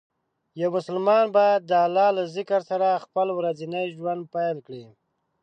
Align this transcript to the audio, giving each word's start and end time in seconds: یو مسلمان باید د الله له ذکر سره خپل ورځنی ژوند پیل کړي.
یو 0.61 0.69
مسلمان 0.77 1.25
باید 1.37 1.61
د 1.65 1.71
الله 1.85 2.09
له 2.17 2.23
ذکر 2.35 2.59
سره 2.69 3.01
خپل 3.03 3.27
ورځنی 3.37 3.85
ژوند 3.95 4.21
پیل 4.35 4.57
کړي. 4.65 4.85